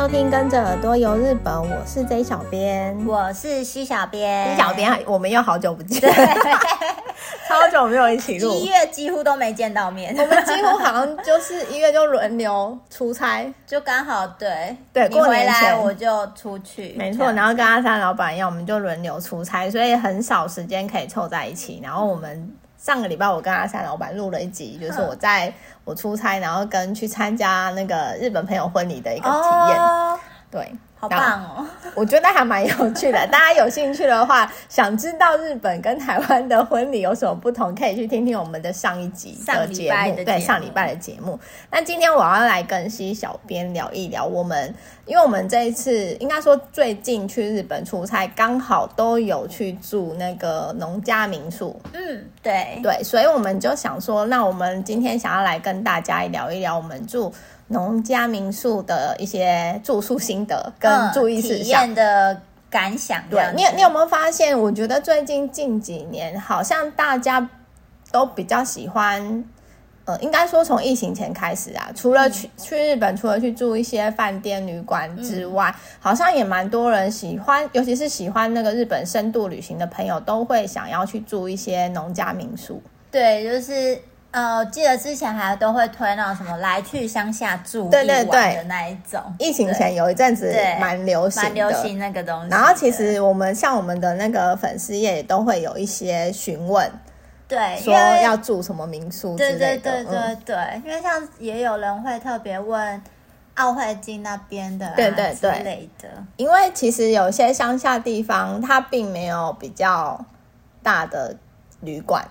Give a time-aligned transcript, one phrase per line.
[0.00, 4.50] 收听，跟着耳朵游日本，我是 J 小编，我是西小编。
[4.50, 6.00] 西小编，我们又好久不见，
[7.46, 14.74] 超久没有一起录，一月几乎都没见到面，我们几乎好像就是一月就轮流出差，就刚好对。
[14.90, 22.50] 对，过年来我就出去，没错，然后跟阿三老板一样，我们就轮流出差，所以很少时间可以凑在一起，然后我们。
[22.90, 25.52] 上个礼拜我跟阿三老板录了一集，就是我在
[25.84, 30.18] 我出差，然后跟去参加那个日本朋友婚礼的一个体验，哦、
[30.50, 30.74] 对。
[31.00, 31.66] 好棒哦！
[31.96, 33.26] 我觉得还蛮有趣的。
[33.28, 40.24] 大家有兴趣的话，想知道日本跟台湾的婚礼有什么不同，可以去听听我们的上一集的节目。
[40.24, 41.40] 对，上礼拜的节目。
[41.70, 44.74] 那今天我要来跟西小编聊一聊我们，
[45.06, 51.80] 因为我们这一次应该说最近去日本出差，刚好都有去住那个农家民宿。
[51.94, 57.32] 嗯，对对，所以我们就想说，那我们今天想要来跟大家聊一聊我们住。
[57.72, 64.58] 农家民宿的一些住宿心得跟注意事项、嗯、的感想，对你，你有没有发现？
[64.58, 67.48] 我觉得最近近几年，好像大家
[68.10, 69.44] 都比较喜欢，
[70.04, 82.82] 呃，应该说从疫情前开始啊，除了去、嗯、去日本，除了去住一些饭店旅馆之外，嗯、好像也蛮多人喜欢，尤其是喜欢那个日本深度旅行的朋友，都会想要去住一些农家民宿。
[83.12, 83.96] 对，就是。
[84.32, 87.94] 呃，记得之前还都会推那种什么来去乡下住一
[88.28, 89.20] 晚的那一种。
[89.40, 92.48] 疫情前有一阵子蛮流行，蛮流行那个东西。
[92.48, 96.88] 然后其实我们像我们的那个粉丝页也都会有一些询问，
[97.48, 99.78] 对，说要住什么民宿之类的。
[99.78, 103.02] 对对对对对，嗯、因为像也有人会特别问
[103.54, 106.08] 奥会金那边的、啊，对对对之类的。
[106.36, 110.24] 因为其实有些乡下地方，它并没有比较
[110.84, 111.34] 大的
[111.80, 112.24] 旅馆。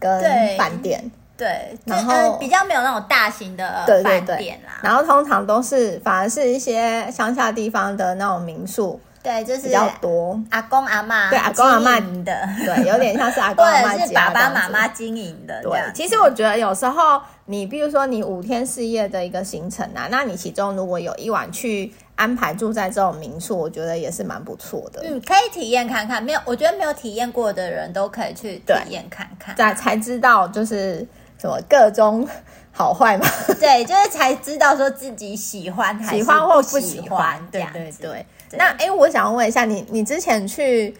[0.00, 0.20] 跟
[0.56, 4.80] 饭店对，然后比较没有那种大型的饭店啦。
[4.82, 15.62] 然后通常都是反而是一些乡下地方的那种民宿，对，就是比较多阿公阿妈对阿公阿妈的，对，有点像是 阿公阿妈是爸爸妈妈经营的。
[15.62, 21.92] 对，其实我觉得有时候你比如说你五天四夜的一个行程啊，那你其中如果有一晚去。
[22.20, 25.00] 安排住在这种民宿，我觉得也是蛮不错的。
[25.04, 26.22] 嗯，可以体验看看。
[26.22, 30.98] 没有，我觉得没有体验过的人都可以去体验看看，才才知道就是
[31.38, 32.28] 什么各中
[32.70, 33.26] 好坏嘛。
[33.58, 37.40] 对， 就是才知道说自己喜欢还是喜欢或不喜欢。
[37.50, 38.26] 对对对。
[38.50, 40.94] 对那哎、欸，我想问一下你，你之前去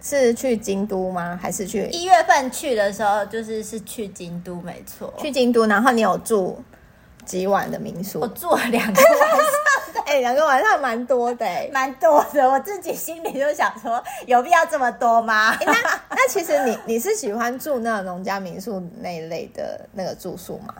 [0.00, 1.38] 是去京都吗？
[1.42, 5.12] 还是去一月份去的时候，就是是去京都，没错。
[5.18, 6.58] 去京都，然后你有住
[7.26, 8.20] 几晚的民宿？
[8.20, 9.38] 我住了两个晚上。
[10.06, 12.48] 哎、欸，两个晚上蛮多的、欸，蛮多的。
[12.48, 15.50] 我自己心里就想说，有必要这么多吗？
[15.50, 15.72] 欸、那
[16.10, 20.72] 那其实你你是喜欢住那种农家民宿那一类的那个住宿吗？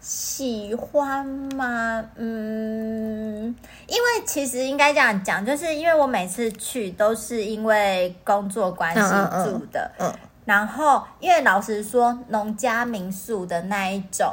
[0.00, 2.02] 喜欢吗？
[2.14, 3.54] 嗯，
[3.86, 9.00] 因为其实应该这样讲，就是因为我每次去都是因为工作关系
[9.44, 10.14] 住的，嗯，嗯，嗯，
[10.46, 14.32] 然后因为老实说，农家民宿的那一种。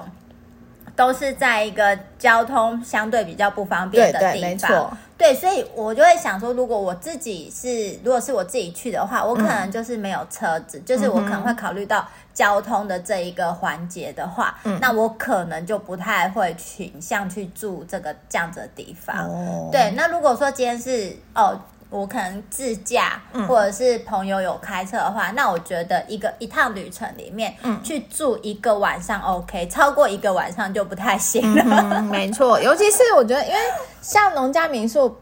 [0.95, 19.27] 都是在一个交通相对比较不方便的地方，对，对，没错，对，所以我就会想说，如果我自己是，如果是我自己去的话，我可能就是没有车子，嗯、就是我可能会考虑到交通的这一个环节的话，嗯、那我可能就不太会倾向去住这个这样子的地方。
[19.27, 21.59] 哦、对，那如果说今天是哦。
[21.93, 31.63] 我可能自驾，或者是朋友有开车的话，嗯、那我觉得一个一趟旅程里面，嗯、去住一个晚上 OK，超过一个晚上就不太行了。
[31.67, 33.59] 嗯、没错，尤其是我觉得，因为
[34.01, 35.15] 像农家民宿，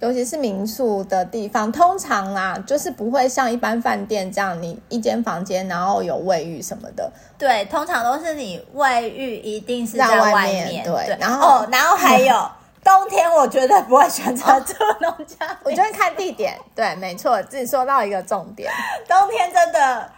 [0.00, 7.08] 尤其是民宿的地方，通常啊，就是不会像一般饭店这样，你一间房间，然后有卫浴什么的。
[7.38, 10.82] 对，通常都是你卫浴一定是在外面。
[10.82, 12.34] 对，对然后、哦、然后还有。
[12.86, 16.56] 嗯冬天我绝对不会选择住农家，我觉得看地点。
[16.72, 18.72] 对，没错，自己说到一个重点。
[19.08, 20.08] 冬天真的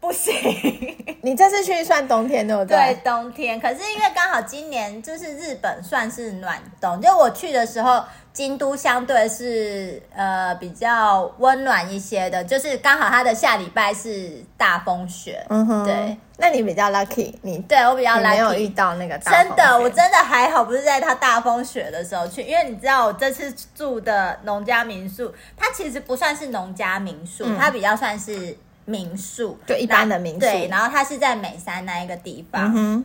[0.00, 0.34] 不行。
[1.22, 2.76] 你这次去算冬天对不对？
[2.76, 3.60] 对，冬天。
[3.60, 8.02] 可是因为刚好今年就是日本算是暖冬，就我去的时候。
[8.32, 19.48] 京都相对是呃比较温暖一些的，就是刚好它的下礼拜是大风雪，嗯哼，对，那你比较 lucky，你对我比较 lucky，没有遇到那个大风雪。
[19.48, 32.72] 真的，我真的还好，不是在它大风雪的时候去，因为你知道我这次住的农家民宿，它其实不算是农家民宿，嗯、它比较算是民宿，就一般的民宿，对，然后它是在美山那一个地方。
[32.74, 33.04] 嗯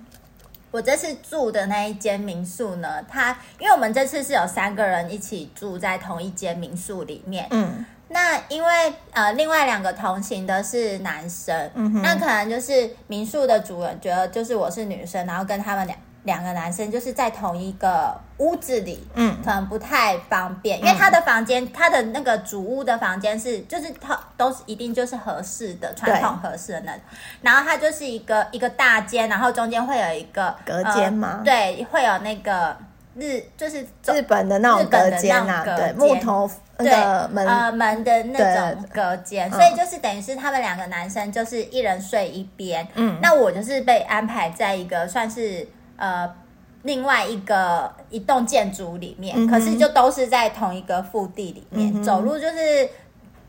[0.72, 11.72] 我这次住的那一间民宿呢，它因为我们这次是有三个人一起住在同一间民宿里面，嗯，那因为呃另外两个同行的是男生，
[12.04, 15.96] 那可能就是民宿的主人觉得就是我是女生，然后跟他们俩
[16.26, 27.02] 两个男生就是在同一个屋子里，嗯，可能不太方便，因为他的房间，他的那个主屋的房间是，就是他都是一定就是合适的传统合适的那种，
[27.42, 31.42] 然后它就是一个一个大间，然后中间会有一个隔间吗？
[31.46, 32.76] 对，会有那个
[33.16, 36.50] 日就是日本的那种隔间啊，对，木头
[36.80, 45.68] 那个门呃门的那种隔间，所以就是等于是他们两个男生就是一人睡一边，嗯，那我就是被安排在一个算是。
[45.98, 46.36] 呃，
[46.84, 52.90] 另外一个一栋建筑里面，嗯、可是就都是在同一个腹地里面，嗯、走路就是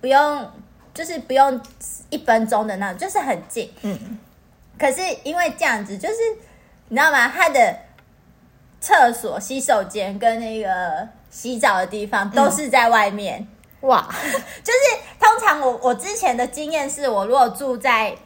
[0.00, 0.50] 不用，
[0.94, 1.60] 就是不用
[2.10, 3.70] 一分钟的那种，就是很近。
[3.82, 4.18] 嗯，
[4.78, 6.14] 可是因为这样子，就是
[6.88, 7.28] 你知道吗？
[7.28, 7.76] 他的
[8.80, 13.40] 厕所、洗手间跟那个洗澡的地方都是在外面。
[13.82, 14.08] 嗯、哇，
[14.64, 14.78] 就是
[15.18, 18.16] 通常我我之前的经验是，我如果住在。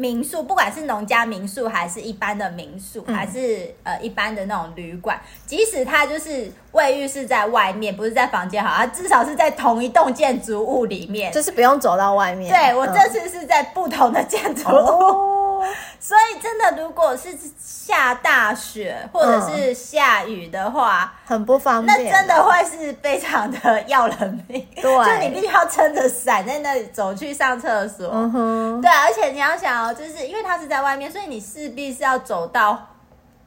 [0.00, 12.50] 民宿，不管是农家民宿还是一般的民宿，嗯、还是呃一般的那种旅馆，即使它就是卫浴是在外面，不是在房间好，它至少是在同一栋建筑物里面，就是不用走到外面。
[12.50, 14.74] 对，我这次是在不同的建筑物。
[14.74, 15.36] 哦
[16.00, 17.28] 所以真的，如果是
[17.58, 22.04] 下大雪或者是下雨的话，嗯、很不方便。
[22.04, 24.66] 那真的会是非常的要人命。
[24.80, 28.10] 对，就你必须要撑着伞在那里走去上厕所。
[28.12, 28.80] 嗯哼。
[28.80, 32.88] 对，而且你要想哦，就是因为它是在外面，所以你势必是要走到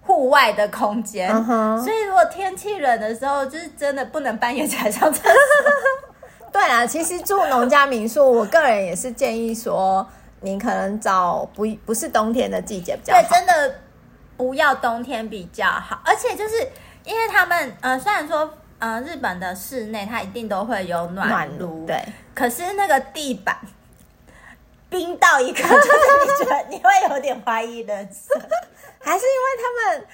[0.02, 1.30] 户外的空间。
[1.32, 1.84] 嗯哼。
[1.84, 5.32] 所以如果天气冷的时候，就是真的不能半夜才上厕所。
[6.52, 10.08] 对啊，其实住农家民宿，我个人也是建议说。
[10.44, 13.76] 你可能找不不是冬天的季节比较好，对，真的
[14.36, 16.02] 不要冬天比较好。
[16.04, 16.60] 而且就是
[17.06, 21.98] 因为他们，呃，虽然说，呃，日本的室内它一定都会有暖炉，对，
[22.36, 23.58] 可是那个地板
[24.90, 28.38] 冰到一个， 就是你觉得你会有点怀疑人生，
[29.00, 30.08] 还是因为他们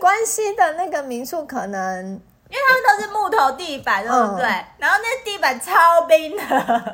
[0.00, 2.06] 关西的那个民宿可能，
[2.48, 4.46] 因为他们都是木头地板，对不对？
[4.46, 6.42] 嗯、然后那地板超冰的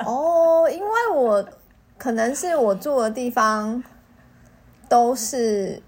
[0.04, 1.48] 哦，因为我。
[2.02, 3.84] 可能是我住的地方
[4.88, 5.82] 都是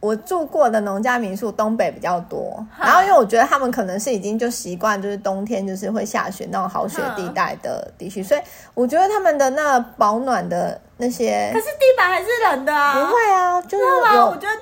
[0.00, 2.66] 我住过的农家民宿，东北比较多。
[2.76, 8.40] 然后因为我觉得他们可能是已经就习惯，就是冬天就是会下雪那种好雪地带的地区，所以
[8.74, 12.92] 我觉得他们的那保暖的那些，可是地板还是冷的啊。
[12.94, 14.26] 不会啊，就是吗？
[14.26, 14.60] 我觉得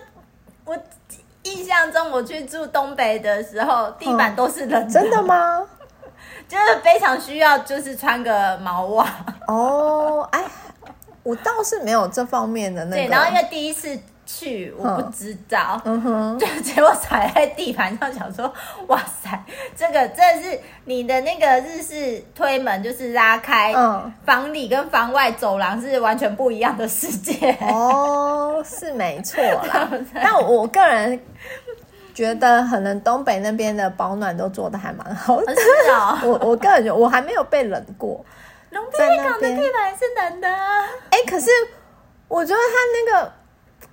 [0.67, 0.77] 我
[1.45, 4.91] 印象中我去住东北的时候，地板都是冷的。
[4.93, 5.67] 真的吗？
[6.47, 9.09] 就是非常需要，就是穿个毛袜。
[9.49, 10.45] 哦，哎。
[11.23, 12.97] 我倒是没有这方面的那个。
[12.97, 18.53] 对，然后因为第一次去，我不知道，嗯哼，就结果踩在地板上，想说，
[18.87, 19.45] 哇塞，
[19.77, 27.57] 这个真的是你的那个日式推门，就是拉开，嗯，房里跟房外走廊是完全不一样的世界。
[27.61, 29.89] 哦，是没错啦。
[30.15, 31.21] 但我个人
[32.15, 35.55] 觉得，可能东北那边的保暖都做的还蛮好的。
[35.55, 38.25] 是啊， 我我个人觉得，我还没有被冷过。
[38.73, 40.85] 龙飞港的地板是冷的啊！
[41.11, 41.51] 哎、欸，可是
[42.27, 43.33] 我觉得他那个，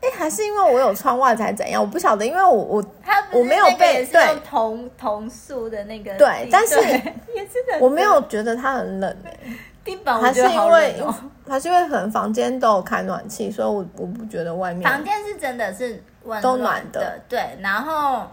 [0.02, 1.82] 哎、欸，还是因为我有穿袜子，还是怎样？
[1.82, 2.86] 我不晓得，因为我我
[3.34, 6.76] 我没有被对铜铜塑的那个对，但是
[7.36, 9.58] 也是的，我没有觉得它很冷哎、欸。
[9.84, 11.14] 地板我觉得好冷哦，
[11.48, 17.20] 还是因为可能房间都有开暖气，所以我我不觉得外面房间是真的是温都暖的。
[17.28, 18.26] 对，然后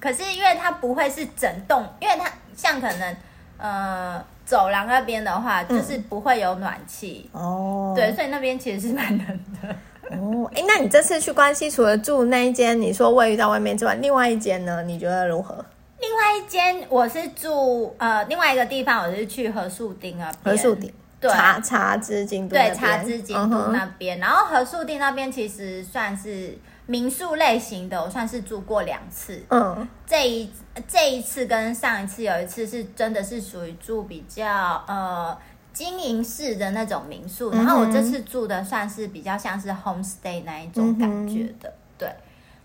[0.00, 3.16] 可是因为它不会是整栋，因为它像可能
[3.58, 4.24] 呃。
[4.54, 7.92] 走廊那边的话，就是不会有暖气、嗯、哦。
[7.96, 10.48] 对，所以那边其实是蛮冷的哦。
[10.54, 14.80] 哎，那你这次去关西，除了住那一间你说卫浴在外面之外，另外一间呢？
[14.84, 15.56] 你觉得如何？
[15.98, 20.32] 另外一间我是住呃另外一个地方，我是去和树町啊。
[20.44, 22.54] 和树町，对，茶茶之京都。
[22.54, 24.16] 对，茶之京都那边。
[24.18, 26.56] 嗯、然后和树町那边其实算是。
[26.86, 29.42] 民宿类型的，我算是住过两次。
[29.48, 30.50] 嗯，这一
[30.86, 35.36] 这一次跟上一次有一次是真的是属于住比较呃
[35.72, 41.72] 经营式的那种民宿，嗯、然后我这次住的算是比较像是 homestay 那一种感觉的。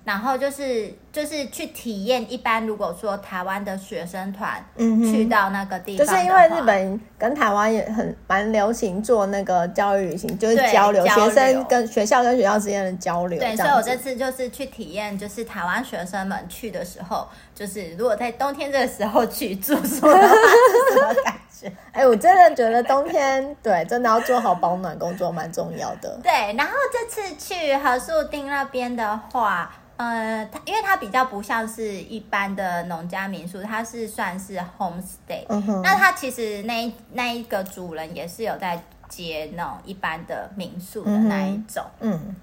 [0.09, 13.37] 然后就是就是去体验，一般如果说台湾的学生团嗯去到那个地方，就是因为日本跟台湾也很蛮流行做那个教育旅行，就是交流，交流学生跟学校跟学校之间的交流。
[13.37, 21.49] 对，所以我这次就是去体验，就是台湾学生们去的时候，就是如果在冬天这个时候去住宿 的话，是什么感觉？
[21.91, 26.19] 哎，我真的觉得冬天对真的要做好保暖工作蛮重要的。
[26.23, 29.71] 对，然后这次去和树町那边的话。
[29.97, 35.45] 呃，它因为它比较不像是一般的农家民宿，它是算是 homestay。
[35.83, 41.83] 那它其实那那一个主人也是有在接那种一般的民宿的那一种。
[41.99, 42.33] 嗯。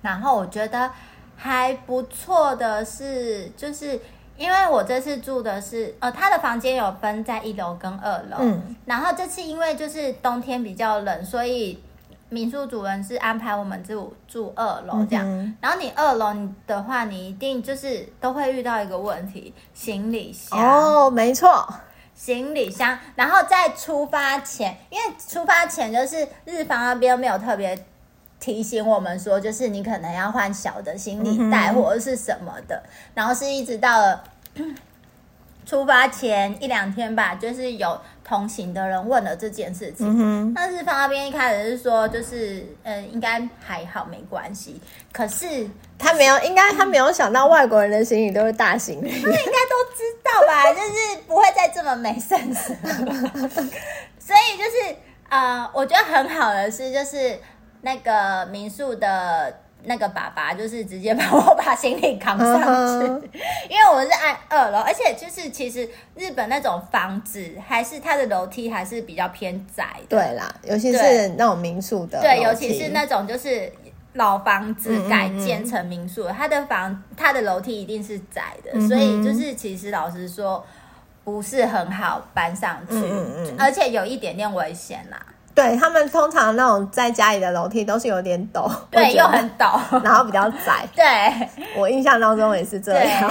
[0.00, 0.88] 然后我觉得
[1.34, 4.00] 还不错的是，就是
[4.40, 11.80] 因为我这次住的是呃，他的房间有分在一楼跟二楼，嗯，然后这次因为就是冬天比较冷，所以。
[12.32, 16.32] 民宿主人是安排我们住住二楼这样，嗯、然后你二楼
[16.64, 20.56] 的话，你一定就是都会遇到一个问题，行李箱。
[20.56, 21.66] 哦，没错，
[22.14, 22.96] 行李箱。
[23.16, 27.76] 然后在出发前，因为出发前就是日方那边没有特别
[28.40, 34.24] 提醒我们说，就是你可能要换小的行李袋或者是什么的，嗯、然后是一直到了
[35.64, 38.00] 出发前一两天吧，就是有。
[38.22, 44.80] 同行的人问了这件事情，嗯、但是方那边一开始是说，就是嗯，应该还好，没关系。
[45.10, 45.68] 可是
[45.98, 50.62] 他没有，应该他没有想到外国人的行李都是大行李，他们应该都知道吧？
[50.72, 52.68] 就是不会再这么没 sense。
[54.20, 54.96] 所以就是
[55.28, 57.36] 呃，我觉得很好的是，就是
[57.82, 59.60] 那个民宿的。
[59.82, 63.22] 那个爸爸就是直接把我把行李扛上去，uh huh.
[63.66, 70.18] 因为我是按二楼，而且就是其实日本那种房子还是它的楼梯还是比较偏窄的。
[70.18, 73.72] 对啦，尤其是那种民宿的，对，尤其是那种就是
[74.12, 80.62] 老房子改建成民宿，嗯嗯嗯，它的房它的楼梯一定是窄的，嗯、所以就是其实老实说
[81.24, 85.18] 不是很好搬上去，嗯嗯嗯，而且有一点点危险啦。
[85.52, 90.86] 对，他们通常那种在家里的楼梯都是有点陡，对，又很陡，然后比较窄。
[90.94, 93.30] 对，我印象当中也是这样。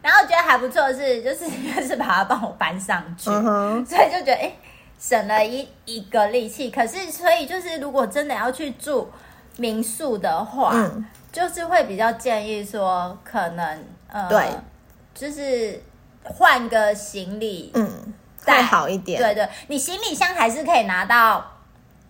[0.00, 1.44] 然后觉得还不错的是，就是
[1.76, 4.52] 就是把它帮我搬上去，嗯、哼所以就觉得哎，
[4.98, 6.70] 省了一一个力气。
[6.70, 9.10] 可是，所以就是如果真的要去住
[9.58, 14.46] 民宿的话，嗯、就是会比较建议说，可能呃，对，
[15.14, 15.82] 就是
[16.24, 19.20] 换个行李，嗯，再好一点。
[19.20, 21.44] 对对，你行李箱还是可以拿到。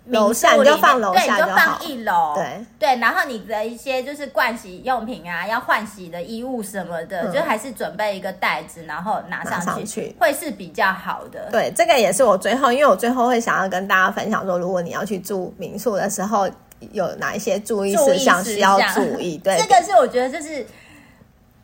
[0.08, 2.34] 楼下你就放楼下对，你就放一楼。
[2.34, 11.48] 对对，然后你的一些就是盥洗用品啊，要换洗的衣物什么的，嗯、就还是准备一个袋子，然后拿上去，上去会是比较好的。
[11.50, 16.48] 对，这个也是我最后，因为我最后会想要跟大家分享说，如果你要去住民宿的时候，
[16.92, 19.36] 有哪一些注意事项需要注意。
[19.44, 20.66] 对，这个是我觉得这是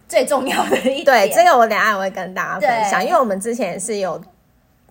[0.09, 1.05] 最重要的一点。
[1.05, 4.21] 对，这个我等下也会跟大家分享，因为我们之前是有。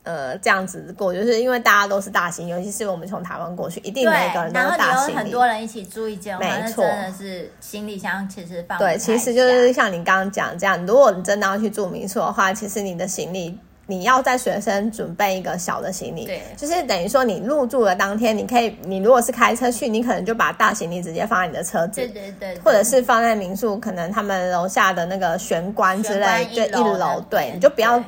[0.04, 4.88] 呃，这样子过，就是因为大家都是大型，尤其是我们从台湾过去，一定每个人都是大型。
[4.88, 28.04] 然后有很多人一起住一间，没错，真的是行李箱其实放对，其实就是像你刚刚讲这样，如果你真的要去住民宿的话，其实你的行李你要在随身准备一个小的行李，对，就是等于说你入住的当天，你可以，你如果是开车去，你可能就把大行李直接放在你的车子，对对对，或者是放在民宿，可能他们楼下的那个玄关之类，就一楼，对，你就不要。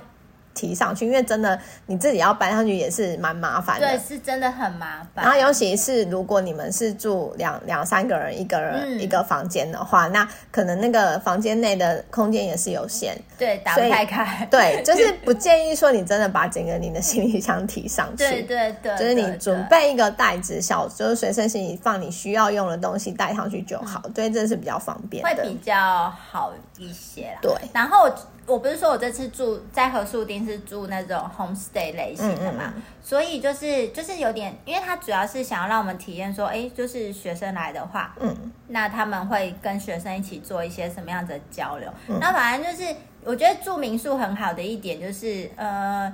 [0.56, 3.88] 提上去，因为真的你自己要搬上去也是蛮麻烦的。
[3.88, 5.24] 对，是真的很麻烦。
[5.24, 13.16] 然后尤其是如果你们是住两两三个人一个人一个房间的话，嗯、那可能那个房间内的空间也是有限。
[13.38, 14.48] 对，打不太开。
[14.50, 18.24] 对，就是不建议说你真的把整个你的行李箱提上去。
[18.24, 18.98] 对对对。
[18.98, 24.02] 就是你准备一个袋子，小就是随身行李放你需要用的东西带上去就好。
[24.14, 27.40] 对，这是比较方便的，会比较好一些啦。
[27.42, 28.10] 对，然后。
[28.48, 41.92] 我不是说我这次住在和宿町是住那种 homestay 类型的嘛，嗯嗯、所以就是就是有点，因为他主要是想要让我们体验说，哎，就是学生来的话，嗯，那他们会跟学生一起做一些什么样子的交流？
[42.08, 46.14] 嗯、那反正就是我觉得住民宿很好的一点就是，呃，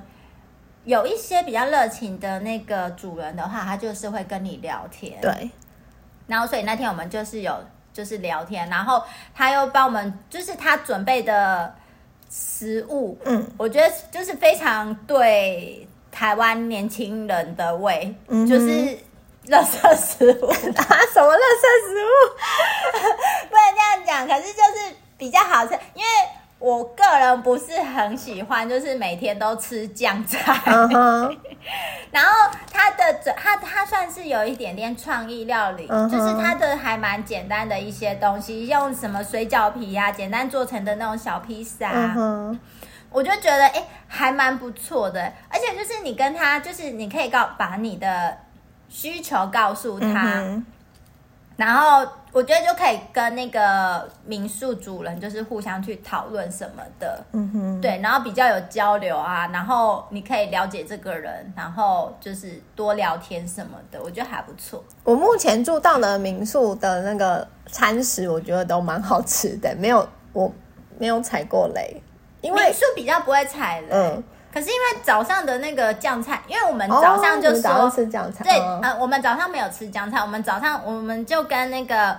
[0.84, 5.50] 有一些比较热情的那个主人的话，他就是会跟你聊天，对。
[6.28, 7.54] 然后所以那天我们就是有
[7.92, 11.74] 就是聊天，然后他又帮我们，就是他准备的。
[12.34, 18.66] 食物，嗯，我觉得就是非常对台湾年轻人的胃，嗯、就是
[19.48, 22.12] 垃圾食物 啊，什么垃圾食物？
[23.50, 26.08] 不能这样讲，可是就是比较好吃，因为。
[26.62, 30.38] 我个人不是很喜欢，就是每天都吃酱菜。
[30.64, 31.36] Uh huh.
[32.12, 32.30] 然后
[32.72, 36.08] 它的它它算是有一点点创意料理，uh huh.
[36.08, 42.58] 就是它的还蛮简单的一些东西，用什么水饺皮呀、啊，简单做成的那种小披萨，uh huh.
[43.10, 45.20] 我就觉得哎、欸，还蛮不错的。
[45.48, 48.38] 而且就是你跟他，就是你可以告把你的
[48.88, 50.06] 需求告诉他。
[50.06, 50.62] Uh.
[51.56, 64.82] 然后我觉得就可以跟那个民宿主人就是互相去讨论什么的，嗯哼，对，然后比较有交流啊，然后你可以了解这个人，然后就是多聊天什么的，我觉得还不错。
[65.04, 70.50] 我目前住到的民宿的那个餐食，我觉得都蛮好吃的，没有我
[70.98, 72.02] 没有踩过雷，
[72.40, 73.88] 因为民宿比较不会踩雷。
[73.90, 82.14] 嗯可是因为早上的那个酱菜，因为我们早上就说、哦、吃酱菜，对，呃，我们早上没有吃酱菜，我们早上我们就跟那个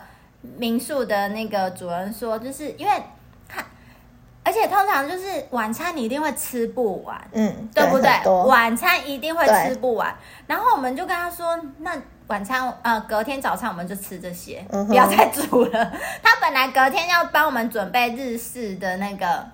[0.58, 3.04] 民宿的那个主人说，就是因为
[3.48, 3.64] 他，
[4.44, 8.10] 而且通常就是晚餐你一定会吃不完，嗯，对不对？
[8.48, 10.16] 晚餐一定会吃不完，
[10.48, 15.92] 然后我们就跟他说，那晚餐呃隔天早餐我们就吃这些，嗯、不要再煮了。
[16.24, 19.46] 他本来隔天要帮我们准备日式的那个。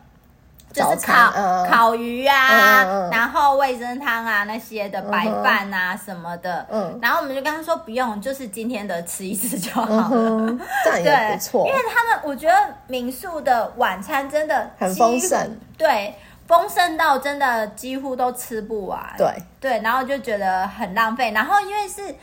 [0.72, 11.68] 就是烤、呃、烤鱼啊，嗯、然后味噌汤啊那些的白饭啊什么的，嗯，然后我们就跟他说不用，就是今天的吃一次就好了，嗯、这样也不错。
[11.68, 12.56] 因为他们我觉得
[12.88, 16.14] 民宿的晚餐真的很丰盛，对，
[16.48, 19.28] 丰盛到真的几乎都吃不完，对。
[19.60, 22.16] 对，然后就觉得很浪费，然后因为是。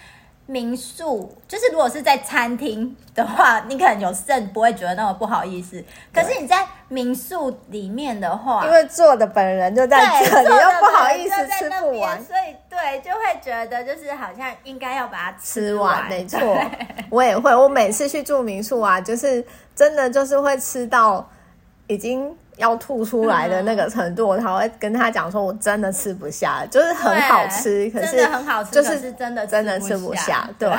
[0.47, 5.83] 民宿就是，如果是在餐厅的话，你可能有剩不会觉得那么不好意思。
[6.15, 16.09] 可是你在民宿里面的话，因为坐的本人就在这里，你又不好意思吃不完，所以对，就会觉得就是好像应该要把它吃完。
[16.09, 16.39] 没错，
[17.11, 21.29] 我也会，我每次去住民宿啊，就是真的就是会吃到
[21.89, 22.37] 已经。
[22.57, 30.49] 要吐出来的那个程度，我才会跟他讲说，我真的吃不下，就是很好吃，可是很好吃，就是真的真的吃不下。
[30.59, 30.71] 对，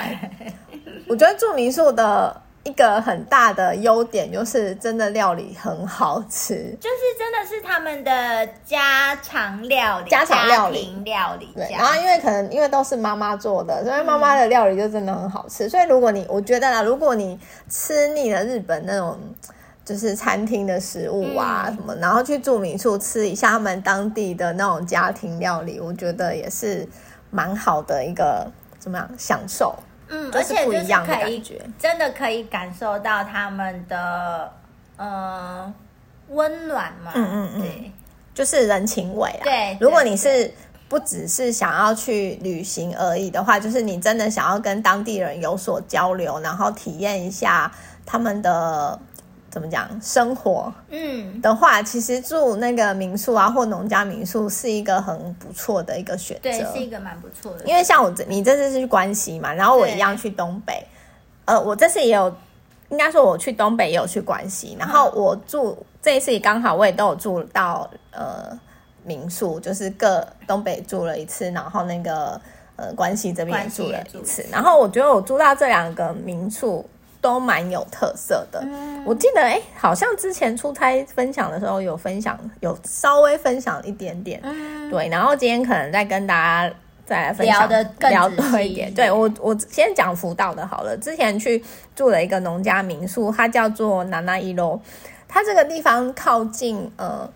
[1.07, 11.47] 我觉得住民宿的一个很大的优点就是真的料理很好吃，就是真的是他们的家常料理，家常料理料理。
[11.55, 15.69] 对，然后因为可能因为都是妈妈做的，所以妈妈的料理就真的很好吃。
[15.69, 19.15] 所以如果你我觉得啦，如果你吃腻了日本那种。
[19.87, 26.85] 就是餐厅的食物啊什么，然后去住民宿吃一下他们当地的那种家庭料理，我觉得也是
[27.31, 28.45] 蛮好的一个
[28.77, 29.73] 怎么样享受。
[30.09, 34.51] 嗯，而且不一样的感觉，真的可以感受到他们的
[34.97, 35.73] 呃
[36.27, 37.13] 温暖嘛。
[37.15, 37.91] 嗯嗯嗯，对，
[38.33, 39.43] 就是人情味啊。
[39.45, 40.53] 对，如果你是
[40.89, 47.71] 不只是想要去旅行而已的话，就是你真的想要跟当地人有所交流，然后体验一下
[48.05, 48.99] 他们的。
[49.49, 49.89] 怎么讲？
[50.01, 56.43] 生活嗯的话，嗯、其实住那个民宿啊，或农家民宿是一个很不错的一个选择。
[56.43, 57.65] 对，是一个蛮不错的。
[57.65, 60.85] 因为像我这，你这次是去关西嘛，然后我一样去东北。
[61.45, 62.35] 呃，我这次也有，
[62.89, 68.57] 应该说我去东北也有去关西，然后我住、嗯、这一次也刚好我也都有住到呃
[69.03, 72.39] 民宿，就是各东北住了一次，然后那个
[72.75, 74.45] 呃关西这边也住了一次。
[74.51, 76.87] 然后我觉得我住到这两个民宿。
[77.19, 85.09] 都蛮有特色的，嗯、我记得哎、欸，好像之前出差分享的时候有分享，有稍微分享一点点，嗯、对。
[85.09, 86.75] 然后今天可能再跟大家
[87.05, 88.93] 再来分享，聊得更聊多一点。
[88.93, 90.95] 对我，我先讲福岛的好了。
[90.97, 91.63] 之前去
[91.95, 94.79] 住了一个农家民宿，它叫做南那一楼，
[95.27, 97.29] 它这个地方靠近呃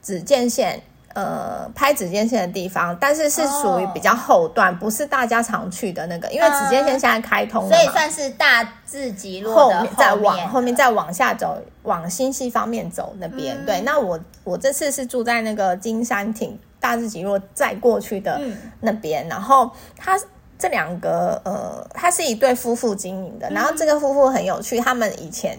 [0.00, 0.80] 紫见线。
[1.16, 13.56] 呃，拍指尖线的地方，但是是属于比较后段，哦、不是大家常去的那个，因为指尖线现在开通了，所以算是大智吉落后面，再往后面再往下走，往新系方面走那边。
[13.56, 18.38] 嗯、对，那我我这次是住在那个金山亭大智吉落再过去的
[18.80, 20.20] 那边，嗯、然后他
[20.58, 25.58] 这两个呃，他是一对夫妇经营的，然后这个夫妇很有趣，他们以前。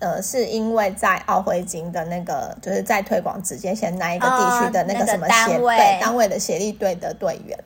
[0.00, 7.58] 呃，是因为在奥辉金的那个，就是在推广直接线那一个地区的那个什么协、对单位的协力队的队员，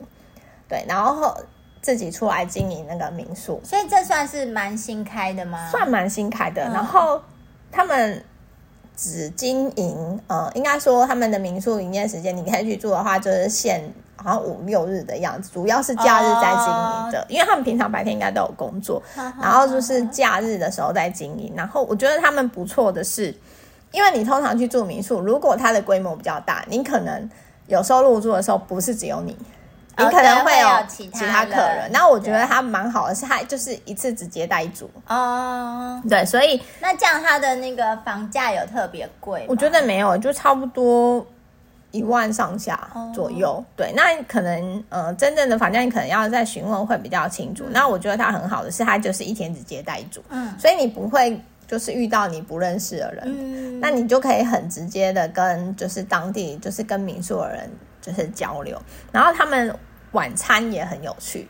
[0.69, 1.35] 对，然后
[1.81, 5.69] 自己出来经营那个民宿，所以这算是蛮新开的吗？
[5.71, 6.63] 算蛮新开的。
[6.65, 7.21] 嗯、然后
[7.71, 8.23] 他们
[8.95, 13.81] 只经营，呃，应该说他们的民宿营业时间，你可以去住的话，就是限。
[14.15, 17.29] 好像五六日的样子，主要是假日在经营的，oh.
[17.29, 21.53] 因为他们平常白天应该都有工作， 然后就是假日的时候在经营。
[21.55, 23.35] 然后我觉得他们不错的是，
[23.91, 27.29] 因为你通常去住民宿，如果它的规模比较大，你可能
[27.67, 29.37] 有时候入住的时候不是只有你，
[29.97, 31.89] 你可能会有其他客人。
[31.91, 36.01] 那我觉得他蛮好的是，他就是一次只接待一组哦。
[36.01, 36.09] Oh.
[36.09, 39.45] 对，所以那这样他的那个房价有特别贵？
[39.49, 41.25] 我觉得没有，就差不多。
[41.95, 42.77] 一万上下
[43.13, 43.63] 左右，oh.
[43.77, 47.63] 对，那可能呃，真正的房价你可能要再询问会比较清楚。
[47.67, 57.69] 嗯、那我觉得它很好的是，它就是一天只接待一组，嗯，所以你不会就是遇到你不认识的人，嗯，那你就可以很直接的跟就是当地就是跟民宿的人
[58.01, 58.77] 就是交流。
[59.13, 59.73] 然后他们
[60.11, 61.47] 晚餐也很有趣，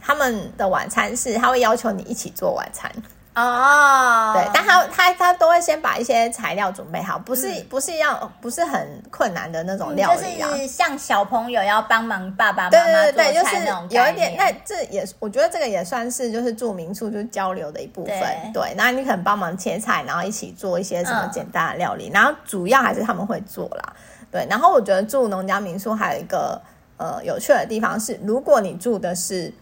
[0.00, 2.92] 他们的晚餐是他会要求你一起做晚餐。
[3.36, 13.56] 哦，对，但他他他都会先把一些材料准备好，不是、嗯、不是要不是很困难的那种料理，就是像小朋友要帮忙爸爸妈妈做菜对对对，就是
[13.94, 23.92] 有一点，那这也我觉得这个也算是就是住民宿就是交流的一部分，对，对，那你可能帮忙切菜，然后一起做一些什么简单的料理，嗯、然后主要还是他们会做啦，
[24.32, 26.58] 对，然后我觉得住农家民宿还有一个
[26.96, 29.52] 呃有趣的地方是，如果你住的是。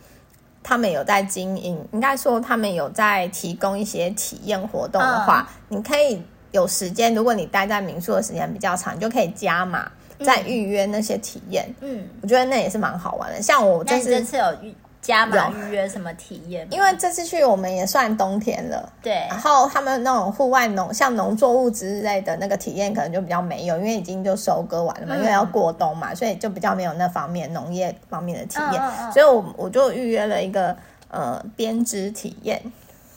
[0.64, 9.88] 他们有在经营，应该说他们有在提供一些体验活动的话，嗯、你可以有时间，如果你待在民宿的时间比较长，你就可以加码
[10.24, 11.72] 再预约那些体验。
[11.80, 13.40] 嗯，我觉得那也是蛮好玩的。
[13.42, 14.74] 像我就是这次有预。
[15.04, 16.66] 加码预约什么体验？
[16.70, 19.12] 因为这次去我们也算冬天了，对。
[19.28, 28.82] 然后他们那种户外农，像农作物之类的那个体验，可能就比较没有，因为已经就收割完了嘛，嗯、因为要过冬嘛，所以就比较没有那方面农业方面的体验。
[28.82, 30.74] 嗯嗯嗯、所以我我就预约了一个
[31.10, 32.62] 呃编织体验。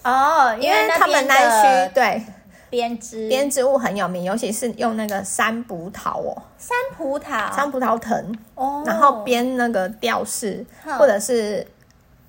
[0.04, 2.21] 哦，因为他们那区对。
[2.69, 3.30] 编织。
[3.30, 7.56] 编织物很有名，尤其是用那个山葡萄哦，山葡萄？
[7.56, 11.65] 山葡萄藤哦，然后编那个吊饰、嗯、或者是。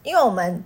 [0.09, 0.65] 因为我们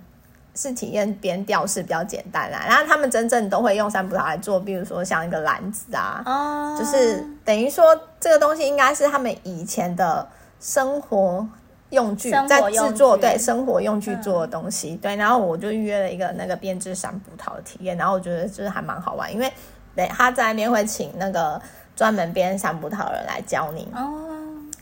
[0.55, 7.83] 是体验编吊饰比较简单啦，然后他们真正都会用山葡萄来做，比如说像一个篮子啊，哦、就是等于说
[8.21, 10.25] 这个东西应该是他们以前的
[10.61, 11.45] 生活
[11.89, 15.15] 用具，在制作对生活用具做的东西，嗯、对。
[15.17, 19.51] 然后我就预约了一个那个编织山葡萄的体验，然后我觉得就是还蛮好玩，因为
[19.93, 21.61] 对他在那边会请那个
[21.97, 24.29] 专门编山葡萄的人来教你哦，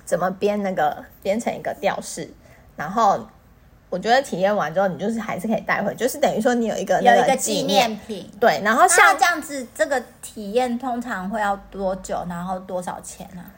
[0.06, 2.30] 怎么编那个编成一个吊饰，
[2.76, 3.19] 然后。
[3.92, 8.28] 我觉得体验完之后，你就是还是可以带回，就是等于说你有一个那个有一个纪念品。
[8.40, 12.18] 对，然后像这样子，这个体验通常会要多久？
[12.30, 13.52] 然后多少钱呢、啊？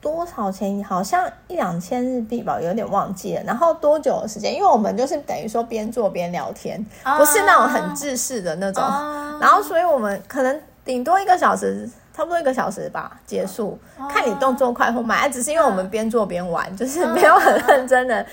[0.00, 0.82] 多少钱？
[0.82, 3.42] 好像一两千日币吧，有点忘记了。
[3.44, 4.54] 然后多久的时间？
[4.54, 8.82] 因为我们就是等于说边做边聊天，哦、不是那种很制式的那种。
[8.82, 13.78] 哦、然后，所以我们可能顶多一个小时，差不多一个小时吧，结束。
[13.98, 18.24] 哦、看你动作快或慢，只是因为我们边做边玩，哦、就是没有很认真的。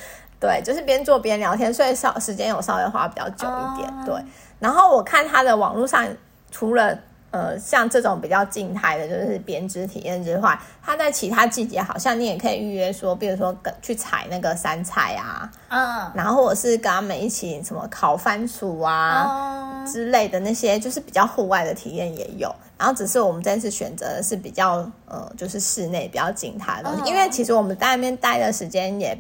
[0.44, 3.90] 对，就是边做边聊天，所以稍时间有稍微花比较久一点。
[4.00, 4.06] Oh.
[4.06, 4.26] 对，
[4.60, 6.06] 然后我看他的网络上，
[6.52, 7.00] 除了
[7.32, 16.12] 呃像这种比较静态的，就是编织体验之外，他在其他季节好像你也可以预约说，比如说跟去采那个山菜啊，嗯，oh.
[16.14, 19.90] 然后或者是跟他们一起什么烤番薯啊、oh.
[19.90, 22.54] 之类的那些，就是比较户外的体验也有。
[22.78, 27.10] 然后只是我们这次选择的是比较呃就是室内比较静态的东西，oh.
[27.10, 29.18] 因为其实我们在那边待的时间也。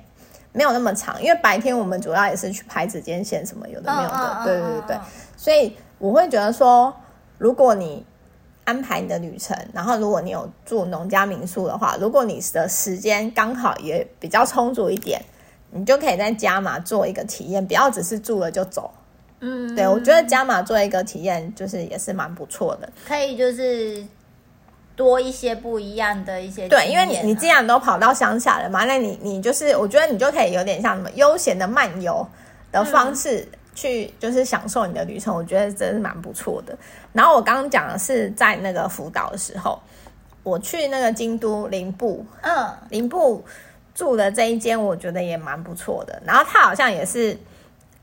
[0.53, 5.01] 没有那么长，因为白天我们主要也是去拍指尖线什么有的没有的，哦、对对对对，哦、
[5.35, 6.93] 所以我会觉得说，
[7.39, 8.05] 如果你
[8.63, 15.19] 安排你的旅程，然后如果你有住农家民宿的话，如果你的时间刚好也比较充足一点，
[15.71, 18.93] 你就可以在加码做一个体验，不要只是住了就走。
[19.39, 24.05] 嗯，对，我觉得加码做一个体验就是也是蛮不错的，可以就是。
[24.95, 32.25] 多一些不一样的一些、啊、对，因为你你既然都跑到乡下了嘛，那你你就是我觉得你就可以有点像什么悠闲的漫游
[32.71, 36.77] 的方式去，就是享受你的旅程，嗯、我觉得真是蛮不错的。
[37.11, 39.81] 然后我刚刚讲的是在那个福岛的时候，
[40.43, 43.43] 我去那个京都林部，嗯，林部
[43.95, 46.21] 住的这一间，我觉得也蛮不错的。
[46.23, 47.35] 然后他好像也是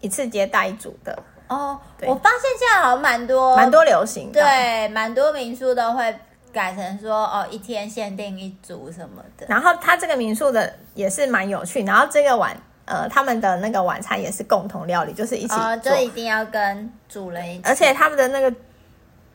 [0.01, 1.79] 一次接待一组的哦。
[2.03, 6.13] 我发现现在好像蛮多蛮多流行的，对，蛮多民宿都会。
[6.53, 9.47] 改成说哦，一天限定一组什么的。
[9.49, 11.83] 然后他这个民宿的也是蛮有趣。
[11.85, 15.59] 然后这个晚呃，他们的那个晚餐也是共同料理，就是一起做。
[15.59, 17.63] 哦，就一定要跟主人一起。
[17.65, 18.53] 而且他们的那个，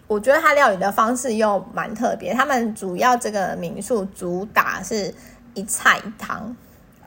[0.07, 2.33] 我觉得他料理的方式又蛮特别。
[2.33, 5.13] 他们主要这个民宿主打是
[5.53, 6.55] 一菜一汤。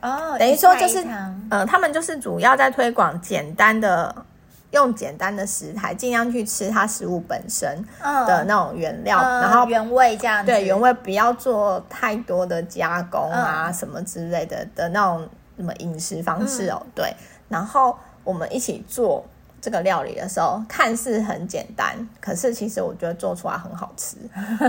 [0.01, 1.05] 哦，等于说就是
[1.49, 4.25] 呃，他们就是主要在推广简单的。
[4.71, 10.51] 用简单的食材，尽量去吃它食物本身的那种原料，嗯、然后原味这样子。
[10.51, 15.27] 对，原味不要做太多的加工啊，嗯、什么之类的的那种
[15.57, 16.79] 什么饮食方式哦。
[16.85, 17.13] 嗯、对，
[17.47, 19.25] 然后我们一起做
[19.59, 24.17] 这个料理的时候，看似很简单，可是其实我觉得做出来很好吃。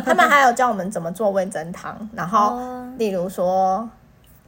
[0.05, 2.59] 他们还有教我们怎么做味噌汤，然后
[2.97, 3.87] 例如说。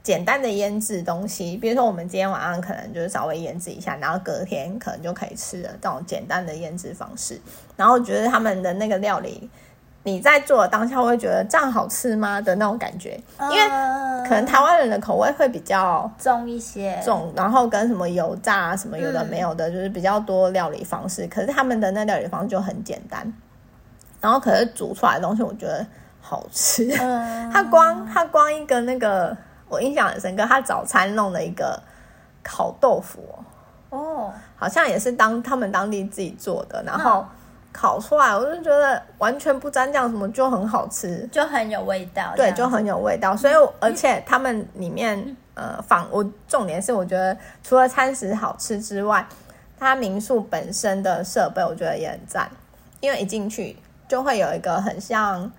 [0.02, 5.70] 简单的腌制东西，比如说我们今天晚上可能就是稍微腌制一下，然后隔天可能就可以吃了。
[5.80, 7.40] 这种简单的腌制方式，
[7.76, 9.48] 然后我觉得他们的那个料理，
[10.02, 13.10] 你在做的当下会觉得这样好吃吗的那种感觉？
[13.42, 13.68] 因为
[14.28, 21.28] 可能台湾人的口味会比较重一些，重，然后跟什么油炸啊什么有的没有的，就是比较多料理方式。
[21.28, 23.32] 可是他们的那料理方式就很简单，
[24.20, 25.86] 然后可是煮出来的东西我觉得
[26.20, 26.88] 好吃。
[27.52, 29.36] 它光它光一个那个。
[29.72, 31.80] 我印象很深刻，他早餐弄了一个
[32.42, 33.26] 烤豆腐
[33.88, 37.24] 哦，哦，好像也是当他们当地自己做的，然后
[37.72, 43.35] 烤出来，我就觉得完全不沾酱什么，就很好吃，就很有味道，对，就很有味道。
[43.35, 49.26] 所以，而且他们里面呃，房我重点是，我觉得除了餐食好吃之外，
[49.80, 52.50] 他民宿本身的设备我觉得也很赞，
[53.00, 53.74] 因为一进去
[54.06, 55.50] 就会有一个很像，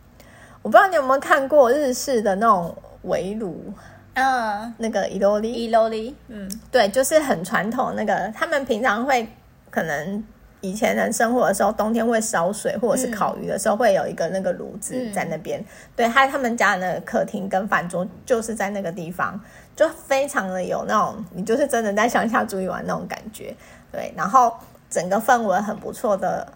[0.62, 3.74] 我不知道你有没有看过日式的那种围炉。
[4.14, 9.28] 嗯，那个伊洛里，伊洛里，嗯，对，就是很传统那个，他们平常会
[9.70, 10.24] 可能。
[10.66, 15.60] 以前人生活的时候，冬天会烧水或者是烤鱼的时候，会有一个那个炉子在那边。
[15.60, 19.38] 嗯、对，他他们家的那个客厅跟饭桌就是在那个地方，
[19.76, 23.54] 就非常的有那种，你就是真的在乡下住一晚那种感觉。
[23.92, 24.56] 对，然后
[24.90, 26.48] 整个氛围很不错的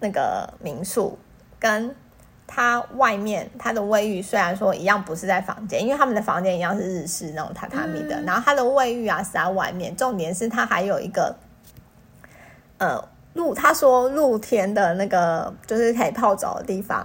[0.00, 1.16] 那个民宿，
[1.60, 1.94] 跟
[2.46, 11.34] 它外面它的卫浴虽然说一样不是在房间，因为他们的房间一样是日式那种榻榻米的，嗯、然后它的卫浴啊是在外面，重点是它还有一个。
[12.76, 13.02] 呃，
[13.34, 17.00] 露他说露天的那个就是可以泡澡的地方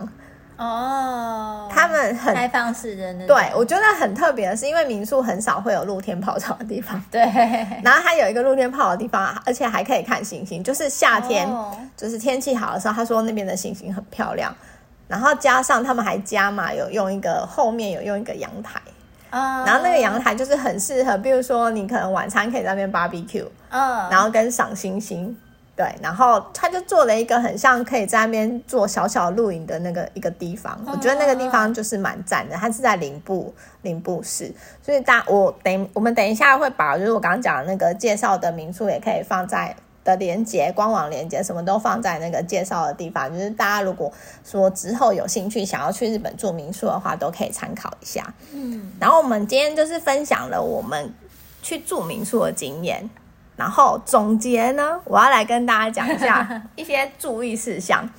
[0.58, 7.22] 哦，他们很开放式的那种，对，我觉得很特别的是，因为民宿很少会有露天泡澡的地方，对。
[7.84, 14.54] 然后它有一个露天泡的地方，而且还可以看星星，就是夏天，哦、就是天气好的时候，他说那边的星星很漂亮。
[15.10, 18.80] 然后加上他们还加嘛，有用一个后面有用一个阳台，
[19.32, 25.36] 哦、然后那个阳台就是很适合，比如说你可能晚餐可以在那边 barbecue，哦、然后跟赏星星。
[25.76, 32.56] 对，然后他就做了一个很像可以在那边做小小露营的那个一个地方，我觉得那个地方就是蛮赞的。
[32.58, 44.12] 它是在林布林布市，所以大我等我们等一下会把就是我刚刚讲的那个介绍的民宿也可以放在的连接，官网连接什么都放在那个介绍的地方，就是大家如果
[44.44, 48.34] 说之后有兴趣想要去日本住民宿的话，都可以参考一下。
[48.54, 51.14] 嗯，然后我们今天就是分享了我们
[51.62, 53.10] 去住民宿的经验。
[53.56, 58.10] 然后总结呢，我要来跟大家讲一下 一些注意事项。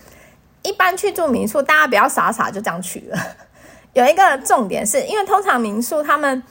[0.62, 3.18] 一般去住民宿，大家不要傻傻就这样去了。
[3.94, 6.42] 有一个重点是，因为通常民宿他们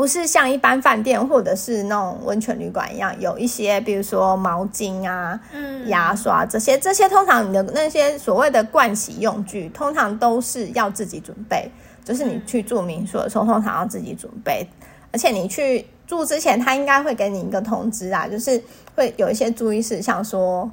[0.00, 11.70] 不是像一般饭店或者是那种温泉旅馆一样，有一些比如说毛巾啊、嗯、牙刷这些，这些通常你的那些所谓的盥洗用具，通常都是要自己准备。
[12.02, 14.66] 就是你去住民宿的时候，通常要自己准备，
[15.12, 15.84] 而且你去。
[16.06, 18.60] 住之前，他应该会给你一个通知啊，就是
[18.96, 20.68] 会有一些注意事项，说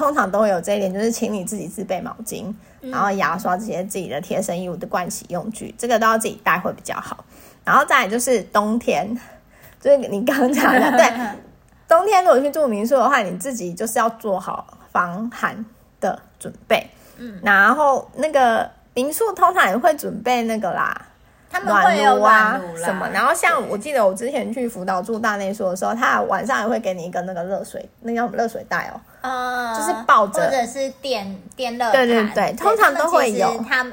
[0.00, 7.22] 通常都会有这一点，就是请你自己自备毛巾，然后牙刷这些自己的贴身衣物的盥洗用具，这个都要自己带会比较好。
[7.66, 9.06] 然后再来就是冬天，
[9.78, 11.12] 就是你刚刚讲的， 对，
[11.86, 15.62] 冬天如果去住民宿的话，你自己就是要做好防寒
[16.00, 16.88] 的准备。
[17.18, 21.08] 嗯，然后那个民宿通常也会准备那个啦。
[21.50, 33.62] 他们会有暖炉啊什么，然后像我记得我之前去福岛住大内宿的时候，他晚上也会给你一个那个热水，那叫什么热水袋哦，呃，就是抱着，或者是电电热毯，对对对，通常都会有。
[33.68, 33.92] 他们，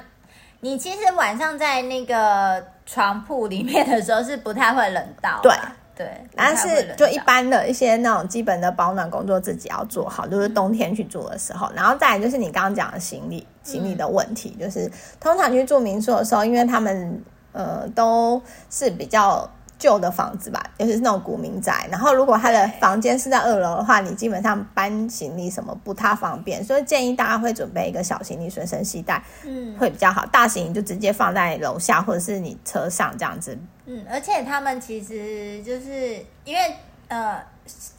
[0.60, 5.52] 你其实晚上在那个床铺里面的时候是不太会冷到，对。
[5.98, 14.88] 对，但是就一般的一些那种基本的保暖工作自己要做好，就是冬天去住的时候，然后再来就是你刚刚讲的行李行李的问题，嗯、就是
[15.20, 17.20] 通常去住民宿的时候，因为他们
[17.58, 19.50] 呃都是比较。
[19.80, 21.88] 旧的房子吧，尤其是那种古民宅。
[21.92, 30.26] 然后，如果他的房间是在二楼的话，你基本上搬行李什么不太方便，所以建议大家会准备一个小行李随身携带，嗯，会比较好。
[30.32, 33.56] 大行李就直接放在楼下或者是你车上这样子。
[33.86, 36.76] 嗯，而且他们其实就是因为
[37.08, 37.40] 呃，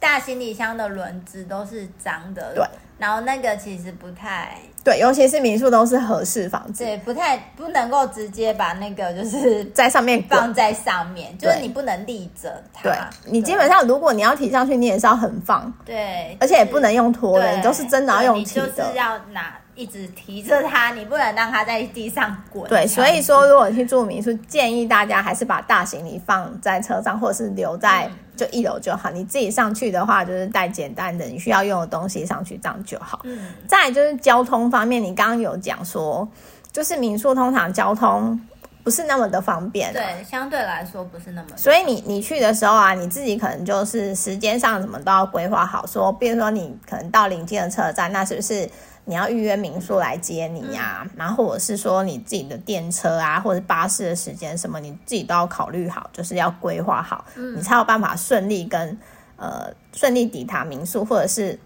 [0.01, 2.65] 大行李箱的轮子都是脏的，对。
[2.99, 12.83] 然后那个其实不太对，尤其是民宿都是合式房子，对，不太不能够直接把那个就是在上面放在上面，就是你不能立着它。
[12.83, 12.93] 对，
[13.25, 22.67] 你基本上如果你要提上去，你也是要横放，对，而且也不能用拖的，你都是真的要用提的，你就是要拿一直提着它，你不能让它在地上滚。
[22.67, 28.09] 对，所以说如果去住民宿，建议大家还是把大行李放在车上，或者是留在。
[28.39, 33.19] 就一楼就好，你自己上去的话，就是带简单的你需要用的东西上去，这样就好。
[33.23, 36.25] 嗯，再来就是交通方面，你刚刚有讲说，
[36.71, 38.39] 就是民宿通常交通
[38.83, 41.49] 不是那么的方便，对，相对来说不是那么。
[41.57, 48.69] 所以你你去的时候啊，你自己可能就是时间上什么都要规划好，说，比如说你可能到临近的车站，那是不是？
[49.09, 58.95] 你要预约民宿来接你呀、啊，嗯、然后或者是说你自己的电车啊，或者巴士的时间什么，你自己都要考虑好，就是要规划好，嗯、你才有办法顺利跟
[59.35, 61.59] 呃顺利抵达民宿，或者是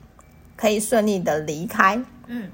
[0.56, 2.50] 可以顺利的离开，嗯，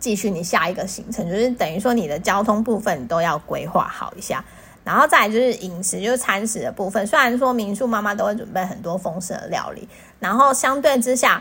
[0.00, 4.44] 继续你下一个行程，就是等于说你的交通部分你都要规划好一下，
[4.82, 11.40] 然后再来就是饮食，就是餐食的部分，虽然说民宿妈妈都会准备很多丰盛的料理，然后相对之下。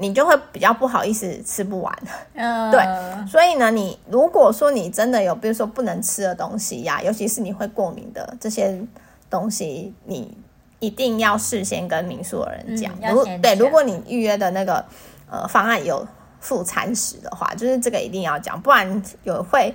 [0.00, 1.98] 你就会比较不好意思吃不完，
[2.34, 2.80] 嗯， 对，
[3.26, 8.80] 所以呢，你如果说你真的有，比如说不能吃的东西呀、啊，尤其是你会过敏的这些
[9.28, 10.36] 东西，你
[10.78, 12.92] 一定要事先跟民宿的人讲。
[13.02, 14.84] 嗯、如对，如果你预约的那个
[15.28, 16.06] 呃方案有
[16.38, 19.74] 附餐食的话，就是这个一定要讲，不然有会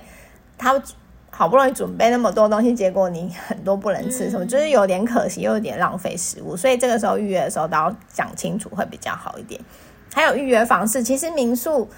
[0.56, 0.82] 他
[1.30, 6.56] 好不容易准备那么多东西，结果你很多不能吃，什么、嗯、就是有点可惜，又有点浪费食物。
[6.56, 9.60] 所以这个时候预约的时候都要讲清楚，会比较好一点。
[10.14, 11.90] 还有预约方式，其实民宿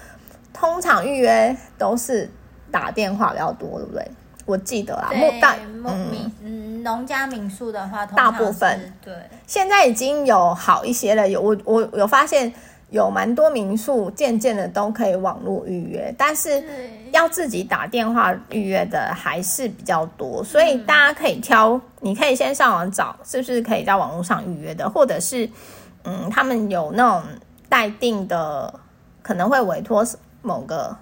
[0.51, 2.29] 通常预约都是
[2.71, 4.05] 打电话比较多，对不对？
[4.45, 9.13] 我记得啊，木大嗯嗯，农家民宿的话，大部分对，
[9.45, 11.29] 现在已经有好一些了。
[11.29, 12.51] 有我我有发现
[12.89, 16.63] 有蛮多民宿渐渐的都可以网络预约，但是
[17.11, 25.47] 要自己打电话预约的还是比较多，所以大家可以挑，你可以先上网找是不是可以在网络上预约的，或者是
[26.05, 27.21] 嗯，他们有那种
[27.69, 28.79] 代订的，
[29.21, 30.05] 可能会委托
[30.41, 30.95] 某个。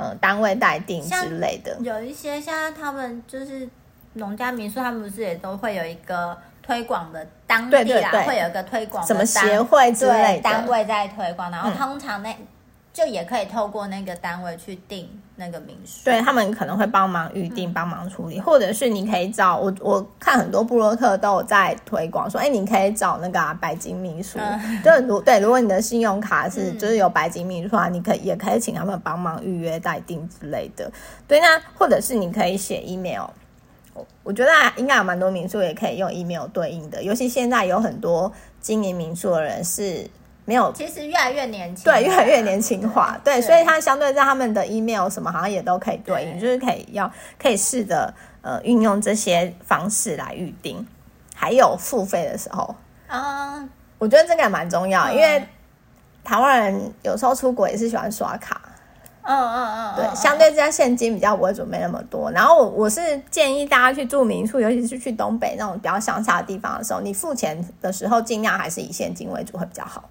[0.00, 3.68] 呃，单位待定之类的，有一些像他们就是
[4.12, 12.30] 农家民宿，他们不是也都会有一个推广的当地啊，对对对，会有一个推广什么协会之类的单位在推广，然后通常那。
[12.30, 12.46] 嗯
[12.90, 15.08] 就也可以透过那个单位去订
[15.40, 19.72] 那个民宿，对，他们可能会帮忙预订、帮、嗯、忙处理，或者是你可以找我。
[19.80, 30.90] 我看很多布洛克都有在推广，说，哎，你可以找那个、啊、白金民宿，嗯、就如对，如果你的信用卡是、嗯、就是有白金民宿的话，你可以也可以请他们帮忙预约代订之类的。
[31.28, 31.46] 对，那
[31.78, 33.28] 或者是你可以写 email，
[33.94, 40.04] 我我觉得应该有蛮多民宿也可以用 email 对应的，尤其现在有很多经营民宿的人是。
[40.48, 50.88] 没有，其实越来越年轻，对，越来越年轻化，对，对，所以它相对在他们的 email 什么好像也都可以对应，对，就是可以要可以试着呃运用这些方式来预定，
[51.34, 52.74] 还有付费的时候。
[53.08, 53.62] 啊，
[53.98, 55.46] 我觉得这个也蛮重要，嗯，因为
[56.24, 58.58] 台湾人有时候出国也是喜欢刷卡，
[59.24, 70.08] 嗯嗯嗯，对，相对之下现金比较不会准备那么多，然后我我是建议大家去住民宿，尤其是去东北那种比较乡下的地方的时候，你付钱的时候尽量还是以现金为主会比较好。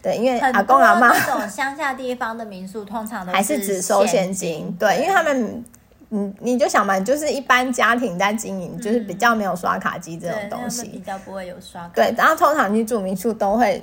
[0.00, 4.72] 对，因为阿公阿妈那种乡下地方的民宿，通常都是还是只收现金。
[4.78, 5.64] 对，因为他们，
[6.10, 11.90] 你你就想嘛，就是一般家庭在经营，就是比较没有刷卡机这种东西，比较不会有刷卡。
[11.96, 13.82] 对，然后通常去住民宿都会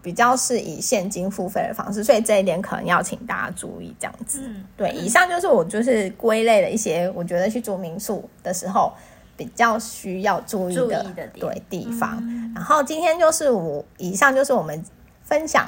[0.00, 4.40] 比较是以现金付费的方式，所以这一点可能要请大家注意这样子。
[4.42, 8.90] 嗯，对， 以上就是我就是归类了一些我觉得去住民宿的时候
[9.36, 12.16] 比较需要注意的，注意的对地方。
[12.22, 12.50] 嗯。
[12.54, 14.82] 然后今天就是我以上就是我们。
[15.30, 15.64] 分享。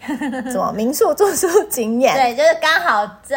[0.50, 2.14] 什么民宿住宿经验？
[2.14, 3.34] 对，就是刚好这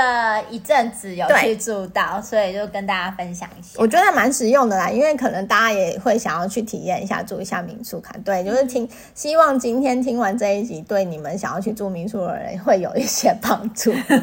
[0.49, 3.69] 一阵子有去住到，所以就跟大家分享一下。
[3.77, 8.21] 我觉得蛮实用的啦，因为可能大家也会想要去体验一下住一下民宿看。
[8.21, 13.91] 对，就是听，希望今天听完这一集，对你们想要去住民宿的人会有一些帮助。
[14.05, 14.21] 对，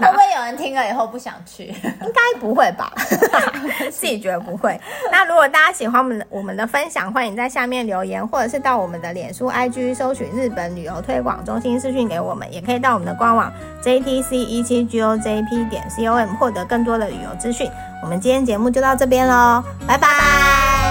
[0.00, 1.66] 会不会有人听了以后不想去？
[1.66, 2.92] 应该不会吧？
[3.92, 4.80] 自己觉得不会。
[5.12, 17.68] 那如果大家喜欢我们的我们的分享，欢迎在下面留言，或者是到我们的脸书 IG 搜寻日本旅游推广中心私讯给我们，也可以到我们的官网 jtc17gojp 点 com 获得更多的旅游资讯。
[18.00, 20.89] 我们今天节目就到这边喽，拜拜。